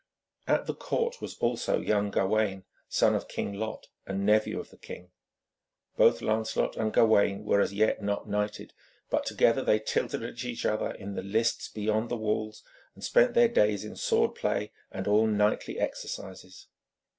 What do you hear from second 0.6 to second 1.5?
the court was